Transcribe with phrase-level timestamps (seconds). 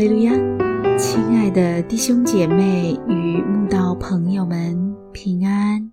[0.00, 0.32] 哈利路亚，
[0.96, 5.90] 亲爱的弟兄姐妹与慕道朋友们平安。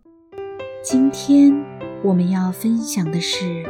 [0.82, 1.54] 今天
[2.06, 3.44] 我们要分享的是《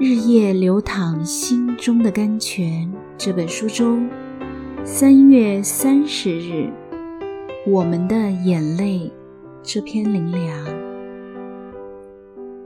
[0.00, 4.10] 日夜流淌心中的甘泉》这本书中
[4.82, 6.68] 三月三十日
[7.64, 9.12] 我们的眼泪
[9.62, 10.64] 这篇灵粮。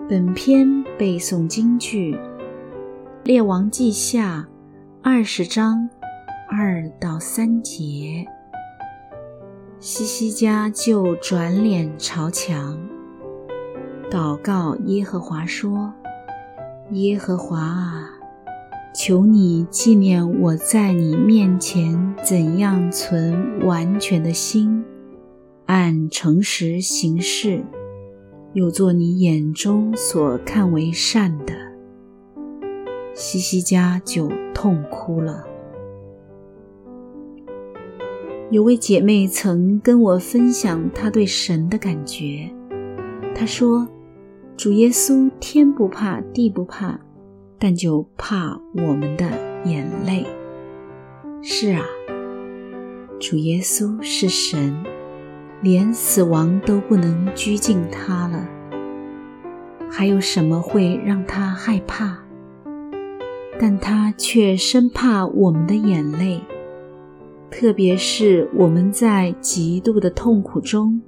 [0.09, 2.15] 本篇背诵京剧
[3.23, 4.49] 《列王记下》
[5.03, 5.91] 二十章。
[6.49, 8.25] 二到三节，
[9.81, 12.79] 西西家就转脸朝墙，
[14.09, 15.93] 祷告耶和华说
[16.93, 18.11] ：“耶和华啊，
[18.95, 24.85] 求你纪念我在你面前怎样存完全的心，
[25.67, 27.65] 按诚实行事，
[28.53, 31.53] 又做你眼中所看为善的。”
[33.15, 35.45] 西西家就痛哭了。
[38.49, 42.49] 有位姐妹曾跟我分享她对神的感觉。
[43.35, 43.89] 她说
[44.57, 46.97] ：“主耶稣天不怕地不怕，
[47.59, 49.27] 但就怕我们的
[49.65, 50.25] 眼泪。”
[51.43, 51.83] 是啊，
[53.19, 54.81] 主耶稣是神，
[55.61, 58.47] 连死亡都不能拘禁他了，
[59.91, 62.17] 还有什么会让他害怕？
[63.59, 66.41] 但他却生怕我们的眼泪。
[67.51, 71.01] 特别是我们在极度的痛苦中，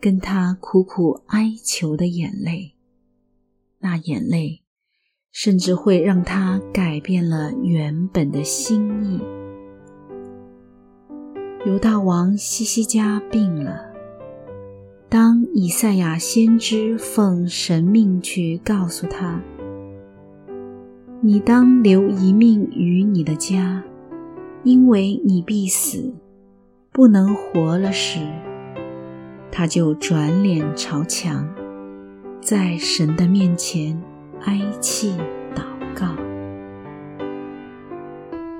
[0.00, 2.74] 跟他苦苦哀求的眼泪，
[3.80, 4.62] 那眼泪
[5.32, 9.20] 甚至会让他改变了原本的心意。
[11.66, 13.80] 犹大王西西家病了，
[15.08, 19.42] 当以赛亚先知奉神命去告诉他
[21.20, 23.82] ：“你当留一命于你的家。”
[24.62, 26.12] 因为你必死，
[26.92, 28.20] 不能活了时，
[29.50, 31.48] 他就转脸朝墙，
[32.42, 33.98] 在神的面前
[34.42, 35.14] 哀泣
[35.54, 35.62] 祷
[35.94, 36.14] 告。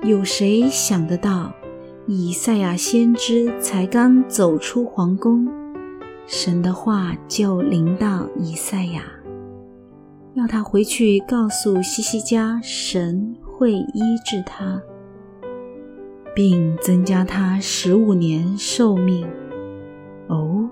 [0.03, 1.53] 有谁想得到，
[2.07, 5.47] 以赛亚先知才刚走出皇宫，
[6.25, 9.03] 神的话就临到以赛亚，
[10.33, 14.81] 要他回去告诉西西家，神会医治他。
[16.35, 19.27] 并增加他十五年寿命。
[20.27, 20.69] 哦，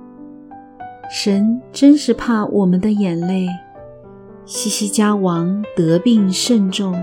[1.11, 3.47] 神真是怕我们的眼泪。
[4.45, 6.93] 西西家王得病甚重，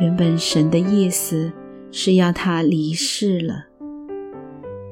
[0.00, 1.52] 原本神的意思
[1.90, 3.66] 是要他离世了，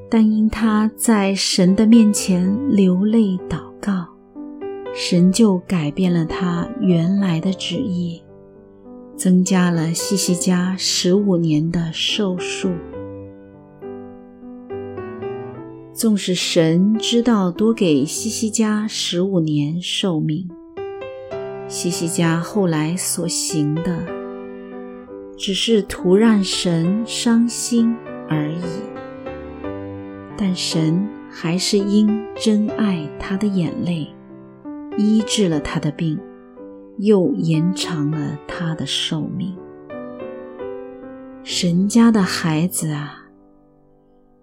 [0.09, 4.05] 但因他在神的面前流泪祷告，
[4.93, 8.21] 神就改变了他原来的旨意。
[9.23, 12.73] 增加了西西家十五年的寿数。
[15.93, 20.49] 纵使神知道多给西西家十五年寿命，
[21.69, 24.05] 西西家后来所行的，
[25.37, 27.95] 只是图让神伤心
[28.27, 28.65] 而已。
[30.35, 34.05] 但神还是因真爱他的眼泪，
[34.97, 36.19] 医治了他的病。
[36.99, 39.55] 又延长了他的寿命。
[41.43, 43.27] 神家的孩子啊，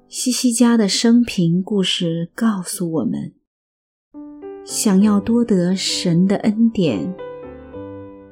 [0.09, 3.33] 西西家的生平故事告诉我们：
[4.65, 7.15] 想要多得神的恩典，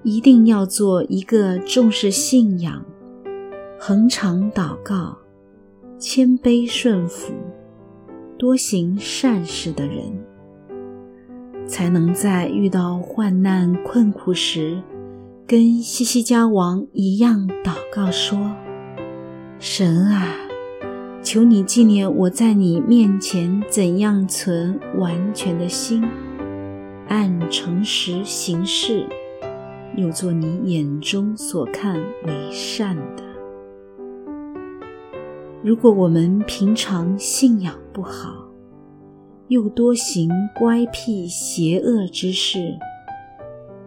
[0.02, 2.84] 一定要做一个重视信仰、
[3.80, 5.16] 恒常祷告、
[5.98, 7.32] 谦卑顺服、
[8.38, 10.27] 多行善事的人。
[11.68, 14.82] 才能在遇到患难困苦时，
[15.46, 18.38] 跟西西家王一样祷告说
[19.60, 20.34] ：“神啊，
[21.22, 26.02] 求你纪念我在你面前怎样存完全的心，
[27.06, 29.06] 按诚实行事，
[29.94, 33.22] 又做你眼中所看为善的。
[35.62, 38.47] 如果我们平常信仰不好，
[39.48, 42.78] 又多行乖僻邪恶之事，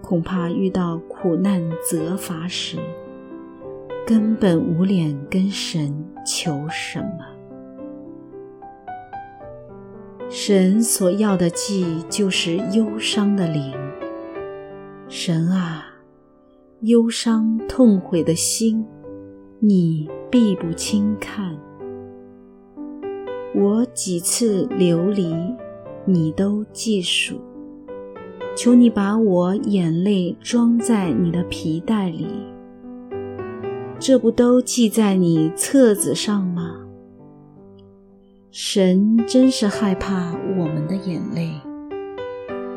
[0.02, 2.78] 恐怕遇到苦难责罚时，
[4.06, 5.94] 根本无脸跟神
[6.25, 7.25] 求什么。
[10.30, 13.72] 神所要的祭就是忧伤的灵。
[15.08, 15.86] 神啊，
[16.81, 18.84] 忧伤痛悔的心，
[19.60, 21.56] 你必不轻看。
[23.54, 25.36] 我几次流离，
[26.06, 27.39] 你都记数。
[28.56, 32.27] 求你把我眼泪装在你的皮带里，
[33.98, 36.77] 这不都记在你册子上吗？
[38.51, 41.53] 神真是害怕我们的眼泪，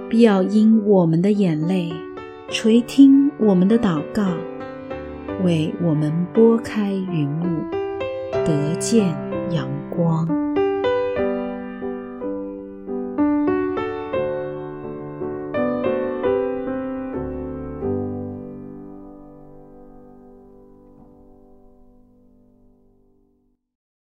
[0.08, 1.92] 必要因我们的眼泪
[2.48, 4.28] 垂听我们的祷告，
[5.44, 7.44] 为我们拨开云雾，
[8.44, 9.08] 得见
[9.50, 10.43] 阳光。